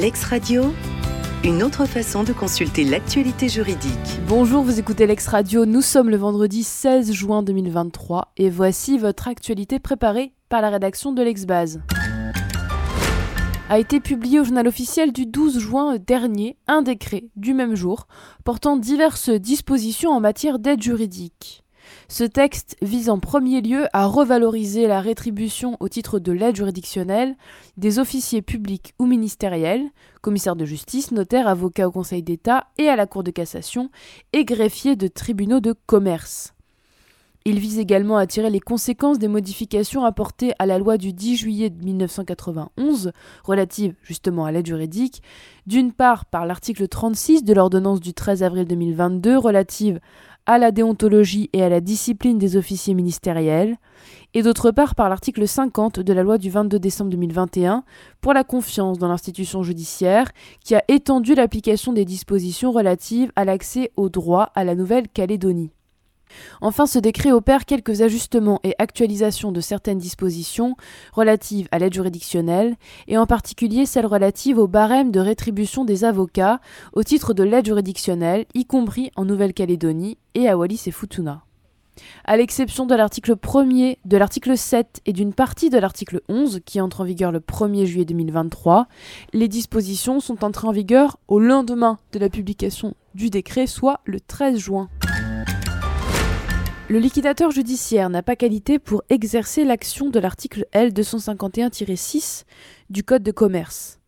Lex 0.00 0.24
Radio, 0.24 0.72
une 1.44 1.62
autre 1.62 1.84
façon 1.84 2.24
de 2.24 2.32
consulter 2.32 2.84
l'actualité 2.84 3.50
juridique. 3.50 4.18
Bonjour, 4.26 4.62
vous 4.62 4.78
écoutez 4.78 5.06
Lex 5.06 5.26
Radio, 5.26 5.66
nous 5.66 5.82
sommes 5.82 6.08
le 6.08 6.16
vendredi 6.16 6.62
16 6.62 7.12
juin 7.12 7.42
2023 7.42 8.32
et 8.38 8.48
voici 8.48 8.96
votre 8.96 9.28
actualité 9.28 9.78
préparée 9.78 10.32
par 10.48 10.62
la 10.62 10.70
rédaction 10.70 11.12
de 11.12 11.22
l'Exbase. 11.22 11.82
A 13.68 13.78
été 13.78 14.00
publié 14.00 14.40
au 14.40 14.44
journal 14.44 14.66
officiel 14.66 15.12
du 15.12 15.26
12 15.26 15.58
juin 15.58 15.98
dernier 15.98 16.56
un 16.66 16.80
décret 16.80 17.24
du 17.36 17.52
même 17.52 17.74
jour 17.74 18.06
portant 18.42 18.78
diverses 18.78 19.28
dispositions 19.28 20.12
en 20.12 20.20
matière 20.20 20.58
d'aide 20.58 20.82
juridique. 20.82 21.62
Ce 22.08 22.24
texte 22.24 22.76
vise 22.82 23.08
en 23.10 23.18
premier 23.18 23.60
lieu 23.60 23.86
à 23.92 24.06
revaloriser 24.06 24.86
la 24.86 25.00
rétribution 25.00 25.76
au 25.80 25.88
titre 25.88 26.18
de 26.18 26.32
l'aide 26.32 26.56
juridictionnelle 26.56 27.36
des 27.76 27.98
officiers 27.98 28.42
publics 28.42 28.94
ou 28.98 29.06
ministériels, 29.06 29.84
commissaires 30.20 30.56
de 30.56 30.64
justice, 30.64 31.12
notaires, 31.12 31.48
avocats 31.48 31.88
au 31.88 31.92
Conseil 31.92 32.22
d'État 32.22 32.66
et 32.78 32.88
à 32.88 32.96
la 32.96 33.06
Cour 33.06 33.22
de 33.22 33.30
cassation, 33.30 33.90
et 34.32 34.44
greffiers 34.44 34.96
de 34.96 35.08
tribunaux 35.08 35.60
de 35.60 35.74
commerce. 35.86 36.54
Il 37.46 37.58
vise 37.58 37.78
également 37.78 38.18
à 38.18 38.26
tirer 38.26 38.50
les 38.50 38.60
conséquences 38.60 39.18
des 39.18 39.26
modifications 39.26 40.04
apportées 40.04 40.52
à 40.58 40.66
la 40.66 40.78
loi 40.78 40.98
du 40.98 41.14
10 41.14 41.36
juillet 41.38 41.70
1991 41.70 43.12
relative 43.44 43.94
justement 44.02 44.44
à 44.44 44.52
l'aide 44.52 44.66
juridique, 44.66 45.22
d'une 45.66 45.92
part 45.92 46.26
par 46.26 46.44
l'article 46.44 46.86
36 46.86 47.42
de 47.42 47.54
l'ordonnance 47.54 48.00
du 48.00 48.12
13 48.12 48.42
avril 48.42 48.66
2022 48.66 49.38
relative 49.38 50.00
à 50.50 50.58
la 50.58 50.72
déontologie 50.72 51.48
et 51.52 51.62
à 51.62 51.68
la 51.68 51.80
discipline 51.80 52.36
des 52.36 52.56
officiers 52.56 52.94
ministériels, 52.94 53.76
et 54.34 54.42
d'autre 54.42 54.72
part 54.72 54.96
par 54.96 55.08
l'article 55.08 55.46
50 55.46 56.00
de 56.00 56.12
la 56.12 56.24
loi 56.24 56.38
du 56.38 56.50
22 56.50 56.80
décembre 56.80 57.10
2021 57.12 57.84
pour 58.20 58.32
la 58.32 58.42
confiance 58.42 58.98
dans 58.98 59.06
l'institution 59.06 59.62
judiciaire, 59.62 60.32
qui 60.64 60.74
a 60.74 60.82
étendu 60.88 61.36
l'application 61.36 61.92
des 61.92 62.04
dispositions 62.04 62.72
relatives 62.72 63.30
à 63.36 63.44
l'accès 63.44 63.92
au 63.96 64.08
droit 64.08 64.50
à 64.56 64.64
la 64.64 64.74
Nouvelle-Calédonie. 64.74 65.70
Enfin, 66.60 66.86
ce 66.86 66.98
décret 66.98 67.32
opère 67.32 67.64
quelques 67.64 68.02
ajustements 68.02 68.60
et 68.64 68.74
actualisations 68.78 69.52
de 69.52 69.60
certaines 69.60 69.98
dispositions 69.98 70.76
relatives 71.12 71.68
à 71.70 71.78
l'aide 71.78 71.94
juridictionnelle, 71.94 72.76
et 73.08 73.18
en 73.18 73.26
particulier 73.26 73.86
celles 73.86 74.06
relatives 74.06 74.58
au 74.58 74.66
barème 74.66 75.10
de 75.10 75.20
rétribution 75.20 75.84
des 75.84 76.04
avocats 76.04 76.60
au 76.92 77.02
titre 77.02 77.34
de 77.34 77.42
l'aide 77.42 77.66
juridictionnelle, 77.66 78.46
y 78.54 78.64
compris 78.64 79.10
en 79.16 79.24
Nouvelle-Calédonie 79.24 80.18
et 80.34 80.48
à 80.48 80.56
Wallis 80.56 80.82
et 80.86 80.90
Futuna. 80.90 81.44
À 82.24 82.36
l'exception 82.36 82.86
de 82.86 82.94
l'article 82.94 83.34
1er, 83.34 83.98
de 84.04 84.16
l'article 84.16 84.56
7 84.56 85.00
et 85.06 85.12
d'une 85.12 85.32
partie 85.32 85.70
de 85.70 85.78
l'article 85.78 86.20
11 86.28 86.60
qui 86.64 86.80
entre 86.80 87.02
en 87.02 87.04
vigueur 87.04 87.32
le 87.32 87.40
1er 87.40 87.84
juillet 87.86 88.04
2023, 88.04 88.86
les 89.32 89.48
dispositions 89.48 90.20
sont 90.20 90.44
entrées 90.44 90.68
en 90.68 90.72
vigueur 90.72 91.18
au 91.28 91.38
lendemain 91.38 91.98
de 92.12 92.18
la 92.18 92.28
publication 92.28 92.94
du 93.14 93.30
décret, 93.30 93.66
soit 93.66 94.00
le 94.04 94.20
13 94.20 94.58
juin. 94.58 94.88
Le 96.90 96.98
liquidateur 96.98 97.52
judiciaire 97.52 98.10
n'a 98.10 98.20
pas 98.20 98.34
qualité 98.34 98.80
pour 98.80 99.04
exercer 99.10 99.62
l'action 99.62 100.10
de 100.10 100.18
l'article 100.18 100.66
L251-6 100.74 102.42
du 102.90 103.04
Code 103.04 103.22
de 103.22 103.30
commerce. 103.30 104.00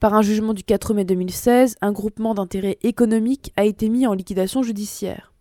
Par 0.00 0.14
un 0.14 0.22
jugement 0.22 0.52
du 0.52 0.64
4 0.64 0.94
mai 0.94 1.04
2016, 1.04 1.76
un 1.80 1.92
groupement 1.92 2.34
d'intérêt 2.34 2.76
économique 2.82 3.52
a 3.56 3.64
été 3.64 3.88
mis 3.88 4.04
en 4.08 4.14
liquidation 4.14 4.64
judiciaire. 4.64 5.32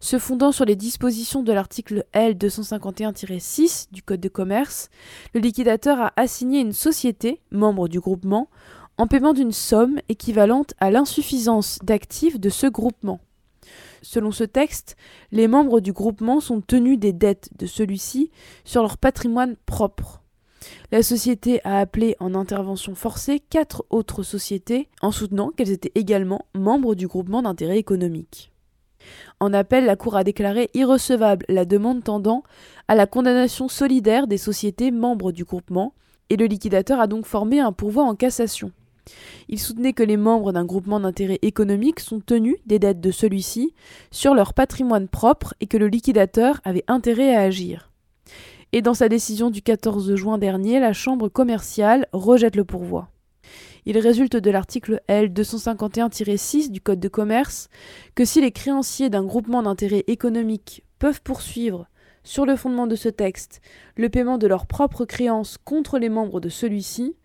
Se 0.00 0.18
fondant 0.18 0.50
sur 0.50 0.64
les 0.64 0.76
dispositions 0.76 1.42
de 1.42 1.52
l'article 1.52 2.06
L251-6 2.14 3.88
du 3.92 4.02
Code 4.02 4.20
de 4.20 4.30
commerce, 4.30 4.88
le 5.34 5.40
liquidateur 5.40 6.00
a 6.00 6.12
assigné 6.16 6.60
une 6.60 6.72
société, 6.72 7.42
membre 7.50 7.86
du 7.86 8.00
groupement, 8.00 8.48
en 8.96 9.06
paiement 9.06 9.34
d'une 9.34 9.52
somme 9.52 10.00
équivalente 10.08 10.72
à 10.80 10.90
l'insuffisance 10.90 11.80
d'actifs 11.82 12.40
de 12.40 12.48
ce 12.48 12.66
groupement. 12.66 13.20
Selon 14.02 14.30
ce 14.30 14.44
texte, 14.44 14.96
les 15.32 15.48
membres 15.48 15.80
du 15.80 15.92
groupement 15.92 16.40
sont 16.40 16.60
tenus 16.60 16.98
des 16.98 17.12
dettes 17.12 17.50
de 17.58 17.66
celui-ci 17.66 18.30
sur 18.64 18.82
leur 18.82 18.98
patrimoine 18.98 19.56
propre. 19.66 20.22
La 20.92 21.02
société 21.02 21.60
a 21.64 21.78
appelé 21.78 22.16
en 22.20 22.34
intervention 22.34 22.94
forcée 22.94 23.40
quatre 23.40 23.84
autres 23.90 24.22
sociétés 24.22 24.88
en 25.00 25.10
soutenant 25.10 25.50
qu'elles 25.50 25.70
étaient 25.70 25.92
également 25.94 26.46
membres 26.54 26.94
du 26.94 27.06
groupement 27.06 27.42
d'intérêt 27.42 27.78
économique. 27.78 28.52
En 29.38 29.54
appel, 29.54 29.86
la 29.86 29.96
Cour 29.96 30.16
a 30.16 30.24
déclaré 30.24 30.68
irrecevable 30.74 31.46
la 31.48 31.64
demande 31.64 32.04
tendant 32.04 32.42
à 32.88 32.94
la 32.94 33.06
condamnation 33.06 33.68
solidaire 33.68 34.26
des 34.26 34.36
sociétés 34.38 34.90
membres 34.90 35.32
du 35.32 35.44
groupement, 35.44 35.94
et 36.28 36.36
le 36.36 36.46
liquidateur 36.46 37.00
a 37.00 37.06
donc 37.06 37.24
formé 37.24 37.60
un 37.60 37.72
pourvoi 37.72 38.04
en 38.04 38.14
cassation. 38.14 38.72
Il 39.48 39.58
soutenait 39.58 39.92
que 39.92 40.02
les 40.02 40.16
membres 40.16 40.52
d'un 40.52 40.64
groupement 40.64 41.00
d'intérêt 41.00 41.38
économique 41.42 42.00
sont 42.00 42.20
tenus 42.20 42.56
des 42.66 42.78
dettes 42.78 43.00
de 43.00 43.10
celui-ci 43.10 43.74
sur 44.10 44.34
leur 44.34 44.54
patrimoine 44.54 45.08
propre 45.08 45.54
et 45.60 45.66
que 45.66 45.76
le 45.76 45.88
liquidateur 45.88 46.60
avait 46.64 46.84
intérêt 46.88 47.34
à 47.34 47.42
agir. 47.42 47.90
Et 48.72 48.82
dans 48.82 48.94
sa 48.94 49.08
décision 49.08 49.50
du 49.50 49.62
14 49.62 50.14
juin 50.14 50.38
dernier, 50.38 50.78
la 50.78 50.92
Chambre 50.92 51.28
commerciale 51.28 52.06
rejette 52.12 52.54
le 52.54 52.64
pourvoi. 52.64 53.08
Il 53.86 53.98
résulte 53.98 54.36
de 54.36 54.50
l'article 54.50 55.00
L 55.08 55.32
251-6 55.32 56.70
du 56.70 56.80
Code 56.80 57.00
de 57.00 57.08
commerce 57.08 57.68
que 58.14 58.24
si 58.24 58.40
les 58.40 58.52
créanciers 58.52 59.10
d'un 59.10 59.24
groupement 59.24 59.62
d'intérêt 59.62 60.04
économique 60.06 60.84
peuvent 60.98 61.22
poursuivre 61.22 61.88
sur 62.22 62.46
le 62.46 62.56
fondement 62.56 62.86
de 62.86 62.96
ce 62.96 63.08
texte, 63.08 63.60
le 63.96 64.08
paiement 64.08 64.38
de 64.38 64.46
leurs 64.46 64.66
propres 64.66 65.04
créances 65.04 65.58
contre 65.64 65.98
les 65.98 66.08
membres 66.08 66.40
de 66.40 66.48
celui-ci, 66.48 67.16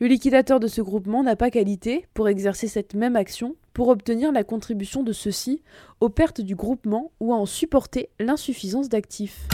le 0.00 0.06
liquidateur 0.06 0.60
de 0.60 0.66
ce 0.66 0.80
groupement 0.80 1.22
n'a 1.22 1.36
pas 1.36 1.50
qualité 1.50 2.06
pour 2.14 2.28
exercer 2.28 2.68
cette 2.68 2.94
même 2.94 3.16
action 3.16 3.56
pour 3.72 3.88
obtenir 3.88 4.32
la 4.32 4.44
contribution 4.44 5.02
de 5.02 5.12
ceux-ci 5.12 5.62
aux 6.00 6.08
pertes 6.08 6.40
du 6.40 6.54
groupement 6.54 7.12
ou 7.20 7.32
à 7.32 7.36
en 7.36 7.46
supporter 7.46 8.10
l'insuffisance 8.20 8.88
d'actifs. 8.88 9.48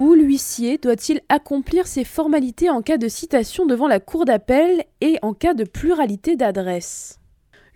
Où 0.00 0.14
l'huissier 0.14 0.78
doit-il 0.78 1.20
accomplir 1.28 1.86
ses 1.86 2.04
formalités 2.04 2.70
en 2.70 2.82
cas 2.82 2.98
de 2.98 3.08
citation 3.08 3.66
devant 3.66 3.88
la 3.88 3.98
cour 3.98 4.24
d'appel 4.24 4.84
et 5.00 5.18
en 5.22 5.34
cas 5.34 5.54
de 5.54 5.64
pluralité 5.64 6.36
d'adresses? 6.36 7.17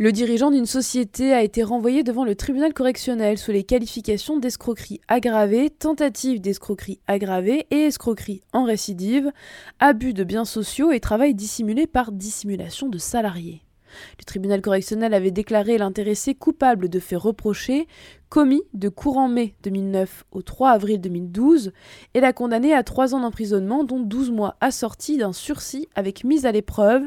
Le 0.03 0.11
dirigeant 0.11 0.51
d'une 0.51 0.67
société 0.67 1.33
a 1.33 1.45
été 1.45 1.63
renvoyé 1.63 2.03
devant 2.03 2.25
le 2.25 2.35
tribunal 2.35 2.75
correctionnel 2.75 3.39
sous 3.39 3.53
les 3.53 3.63
qualifications 3.63 4.37
d'escroquerie 4.37 5.01
aggravée, 5.07 5.71
tentative 5.71 6.41
d'escroquerie 6.41 6.99
aggravée 7.07 7.69
et 7.71 7.83
escroquerie 7.83 8.41
en 8.53 8.65
récidive, 8.65 9.31
abus 9.79 10.13
de 10.13 10.25
biens 10.25 10.45
sociaux 10.45 10.91
et 10.91 10.99
travail 10.99 11.37
dissimulé 11.37 11.87
par 11.87 12.11
dissimulation 12.11 12.89
de 12.89 12.99
salariés. 12.99 13.63
Le 14.19 14.25
tribunal 14.25 14.61
correctionnel 14.61 15.15
avait 15.15 15.31
déclaré 15.31 15.79
l'intéressé 15.79 16.35
coupable 16.35 16.89
de 16.89 16.99
faits 16.99 17.19
reprochés 17.19 17.87
commis 18.33 18.63
de 18.73 18.89
courant 18.89 19.29
mai 19.29 19.55
2009 19.63 20.25
au 20.33 20.41
3 20.41 20.71
avril 20.71 20.99
2012 21.03 21.73
et 22.15 22.21
l'a 22.21 22.33
condamné 22.33 22.73
à 22.73 22.83
trois 22.83 23.15
ans 23.15 23.21
d'emprisonnement 23.21 23.85
dont 23.85 24.01
12 24.01 24.31
mois 24.31 24.57
assortis 24.63 25.19
d'un 25.19 25.35
sursis 25.35 25.87
avec 25.95 26.25
mise 26.25 26.47
à 26.47 26.53
l'épreuve 26.53 27.03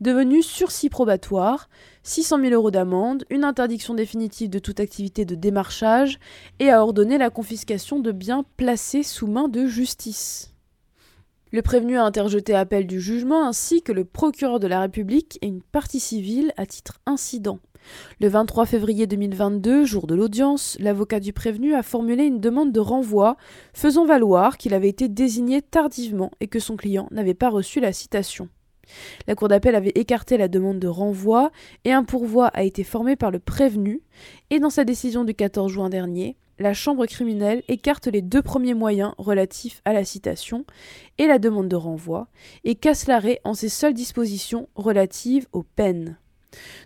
devenu 0.00 0.40
sursis 0.40 0.88
probatoire, 0.88 1.68
600 2.04 2.40
000 2.42 2.54
euros 2.54 2.70
d'amende, 2.70 3.24
une 3.28 3.42
interdiction 3.42 3.94
définitive 3.94 4.50
de 4.50 4.60
toute 4.60 4.78
activité 4.78 5.24
de 5.24 5.34
démarchage 5.34 6.20
et 6.60 6.70
a 6.70 6.80
ordonné 6.80 7.18
la 7.18 7.30
confiscation 7.30 7.98
de 7.98 8.12
biens 8.12 8.44
placés 8.56 9.02
sous 9.02 9.26
main 9.26 9.48
de 9.48 9.66
justice. 9.66 10.54
Le 11.50 11.62
prévenu 11.62 11.96
a 11.96 12.04
interjeté 12.04 12.54
appel 12.54 12.86
du 12.86 13.00
jugement 13.00 13.46
ainsi 13.46 13.82
que 13.82 13.92
le 13.92 14.04
procureur 14.04 14.60
de 14.60 14.66
la 14.66 14.80
République 14.82 15.38
et 15.40 15.46
une 15.46 15.62
partie 15.62 16.00
civile 16.00 16.52
à 16.58 16.66
titre 16.66 17.00
incident. 17.06 17.58
Le 18.20 18.28
23 18.28 18.66
février 18.66 19.06
2022, 19.06 19.86
jour 19.86 20.06
de 20.06 20.14
l'audience, 20.14 20.76
l'avocat 20.78 21.20
du 21.20 21.32
prévenu 21.32 21.74
a 21.74 21.82
formulé 21.82 22.24
une 22.24 22.40
demande 22.40 22.70
de 22.70 22.80
renvoi 22.80 23.38
faisant 23.72 24.04
valoir 24.04 24.58
qu'il 24.58 24.74
avait 24.74 24.90
été 24.90 25.08
désigné 25.08 25.62
tardivement 25.62 26.30
et 26.40 26.48
que 26.48 26.60
son 26.60 26.76
client 26.76 27.08
n'avait 27.12 27.32
pas 27.32 27.48
reçu 27.48 27.80
la 27.80 27.94
citation. 27.94 28.50
La 29.26 29.34
Cour 29.34 29.48
d'appel 29.48 29.74
avait 29.74 29.92
écarté 29.94 30.36
la 30.36 30.48
demande 30.48 30.78
de 30.78 30.88
renvoi 30.88 31.50
et 31.86 31.92
un 31.92 32.04
pourvoi 32.04 32.48
a 32.48 32.62
été 32.62 32.84
formé 32.84 33.16
par 33.16 33.30
le 33.30 33.38
prévenu 33.38 34.02
et 34.50 34.60
dans 34.60 34.70
sa 34.70 34.84
décision 34.84 35.24
du 35.24 35.34
14 35.34 35.72
juin 35.72 35.88
dernier, 35.88 36.36
la 36.58 36.74
Chambre 36.74 37.06
criminelle 37.06 37.62
écarte 37.68 38.06
les 38.06 38.22
deux 38.22 38.42
premiers 38.42 38.74
moyens 38.74 39.12
relatifs 39.18 39.80
à 39.84 39.92
la 39.92 40.04
citation 40.04 40.64
et 41.18 41.26
la 41.26 41.38
demande 41.38 41.68
de 41.68 41.76
renvoi, 41.76 42.28
et 42.64 42.74
casse 42.74 43.06
l'arrêt 43.06 43.40
en 43.44 43.54
ses 43.54 43.68
seules 43.68 43.94
dispositions 43.94 44.68
relatives 44.74 45.46
aux 45.52 45.62
peines. 45.62 46.16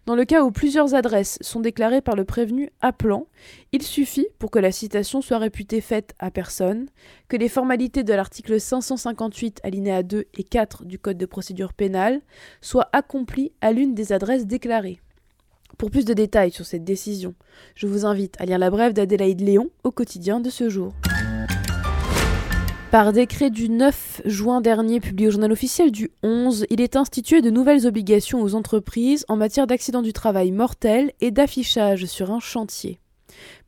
Dans 0.06 0.16
le 0.16 0.24
cas 0.24 0.42
où 0.42 0.50
plusieurs 0.50 0.94
adresses 0.94 1.38
sont 1.40 1.60
déclarées 1.60 2.00
par 2.00 2.16
le 2.16 2.24
prévenu 2.24 2.70
appelant, 2.80 3.26
il 3.70 3.82
suffit, 3.82 4.26
pour 4.38 4.50
que 4.50 4.58
la 4.58 4.72
citation 4.72 5.22
soit 5.22 5.38
réputée 5.38 5.80
faite 5.80 6.14
à 6.19 6.30
personne, 6.30 6.88
que 7.28 7.36
les 7.36 7.48
formalités 7.48 8.02
de 8.02 8.12
l'article 8.12 8.60
558 8.60 9.60
alinéa 9.62 10.02
2 10.02 10.24
et 10.34 10.44
4 10.44 10.84
du 10.84 10.98
Code 10.98 11.19
de 11.19 11.26
procédure 11.26 11.72
pénale 11.72 12.20
soient 12.60 12.88
accomplies 12.92 13.52
à 13.60 13.72
l'une 13.72 13.94
des 13.94 14.12
adresses 14.12 14.46
déclarées. 14.46 15.00
Pour 15.78 15.90
plus 15.90 16.04
de 16.04 16.14
détails 16.14 16.52
sur 16.52 16.64
cette 16.64 16.84
décision, 16.84 17.34
je 17.74 17.86
vous 17.86 18.06
invite 18.06 18.40
à 18.40 18.44
lire 18.44 18.58
la 18.58 18.70
brève 18.70 18.92
d'Adélaïde 18.92 19.40
Léon 19.40 19.70
au 19.84 19.90
quotidien 19.90 20.40
de 20.40 20.50
ce 20.50 20.69
jour. 20.69 20.92
Par 22.92 23.12
décret 23.12 23.48
du 23.48 23.70
9 23.70 24.22
juin 24.26 24.60
dernier, 24.60 25.00
publié 25.00 25.28
au 25.28 25.30
journal 25.30 25.50
officiel 25.50 25.90
du 25.90 26.10
11, 26.22 26.66
il 26.69 26.80
est 26.82 26.94
institué 26.94 27.40
de 27.40 27.48
nouvelles 27.48 27.86
obligations 27.86 28.42
aux 28.42 28.54
entreprises 28.54 29.24
en 29.28 29.36
matière 29.36 29.66
d'accidents 29.66 30.02
du 30.02 30.12
travail 30.12 30.52
mortels 30.52 31.12
et 31.22 31.30
d'affichage 31.30 32.04
sur 32.04 32.30
un 32.30 32.40
chantier. 32.40 33.01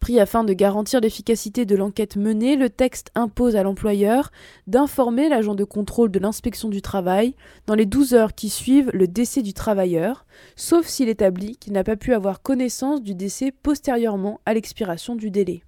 Pris 0.00 0.20
afin 0.20 0.44
de 0.44 0.52
garantir 0.52 1.00
l'efficacité 1.00 1.64
de 1.64 1.76
l'enquête 1.76 2.16
menée, 2.16 2.56
le 2.56 2.70
texte 2.70 3.10
impose 3.14 3.56
à 3.56 3.62
l'employeur 3.62 4.30
d'informer 4.66 5.28
l'agent 5.28 5.54
de 5.54 5.64
contrôle 5.64 6.10
de 6.10 6.18
l'inspection 6.18 6.68
du 6.68 6.82
travail 6.82 7.34
dans 7.66 7.74
les 7.74 7.86
12 7.86 8.14
heures 8.14 8.34
qui 8.34 8.48
suivent 8.48 8.90
le 8.92 9.06
décès 9.06 9.42
du 9.42 9.54
travailleur, 9.54 10.26
sauf 10.56 10.86
s'il 10.86 11.08
établit 11.08 11.56
qu'il 11.56 11.72
n'a 11.72 11.84
pas 11.84 11.96
pu 11.96 12.14
avoir 12.14 12.42
connaissance 12.42 13.02
du 13.02 13.14
décès 13.14 13.52
postérieurement 13.52 14.40
à 14.46 14.54
l'expiration 14.54 15.14
du 15.14 15.30
délai. 15.30 15.62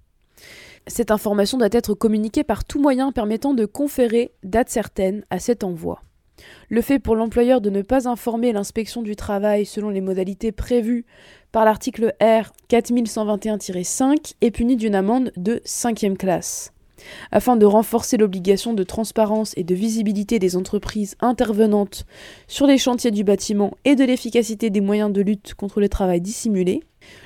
Cette 0.87 1.11
information 1.11 1.57
doit 1.57 1.67
être 1.71 1.93
communiquée 1.93 2.43
par 2.43 2.63
tout 2.63 2.81
moyen 2.81 3.11
permettant 3.11 3.53
de 3.53 3.65
conférer 3.65 4.31
date 4.43 4.69
certaine 4.69 5.25
à 5.29 5.39
cet 5.39 5.63
envoi. 5.63 6.01
Le 6.69 6.81
fait 6.81 6.99
pour 6.99 7.15
l'employeur 7.15 7.61
de 7.61 7.69
ne 7.69 7.81
pas 7.81 8.07
informer 8.07 8.51
l'inspection 8.51 9.01
du 9.01 9.15
travail 9.15 9.65
selon 9.65 9.89
les 9.89 10.01
modalités 10.01 10.51
prévues 10.51 11.05
par 11.51 11.65
l'article 11.65 12.13
R 12.21 12.51
4121-5 12.69 14.35
est 14.41 14.51
puni 14.51 14.75
d'une 14.75 14.95
amende 14.95 15.31
de 15.37 15.61
5e 15.65 16.17
classe. 16.17 16.73
Afin 17.31 17.55
de 17.55 17.65
renforcer 17.65 18.17
l'obligation 18.17 18.73
de 18.73 18.83
transparence 18.83 19.53
et 19.57 19.63
de 19.63 19.75
visibilité 19.75 20.39
des 20.39 20.55
entreprises 20.55 21.15
intervenantes 21.19 22.05
sur 22.47 22.67
les 22.67 22.77
chantiers 22.77 23.11
du 23.11 23.23
bâtiment 23.23 23.75
et 23.85 23.95
de 23.95 24.03
l'efficacité 24.03 24.69
des 24.69 24.81
moyens 24.81 25.11
de 25.11 25.21
lutte 25.21 25.53
contre 25.53 25.79
le 25.79 25.89
travail 25.89 26.21
dissimulé, 26.21 26.81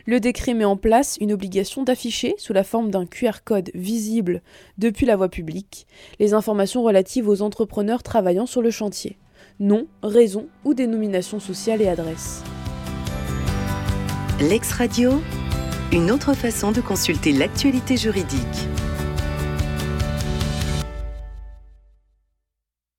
le 0.06 0.20
décret 0.20 0.54
met 0.54 0.66
en 0.66 0.78
place 0.78 1.18
une 1.22 1.32
obligation 1.32 1.84
d'afficher, 1.84 2.36
sous 2.38 2.54
la 2.54 2.64
forme 2.64 2.92
d'un 2.92 3.06
QR 3.06 3.44
code 3.44 3.72
visible 3.74 4.42
depuis 4.78 5.06
la 5.06 5.16
voie 5.16 5.30
publique, 5.30 5.88
les 6.20 6.34
informations 6.34 6.84
relatives 6.84 7.28
aux 7.28 7.42
entrepreneurs 7.42 8.04
travaillant 8.04 8.46
sur 8.46 8.62
le 8.62 8.72
chantier. 8.72 9.18
Nom, 9.60 9.88
raison 10.04 10.48
ou 10.66 10.74
dénomination 10.74 11.40
sociale 11.40 11.82
et 11.82 11.88
adresse. 11.88 12.44
L'ex-radio, 14.40 15.22
une 15.92 16.10
autre 16.10 16.34
façon 16.34 16.72
de 16.72 16.82
consulter 16.82 17.32
l'actualité 17.32 17.98
juridique. 17.98 18.68